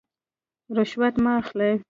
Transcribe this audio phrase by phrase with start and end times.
[0.77, 1.73] رشوت مه اخلئ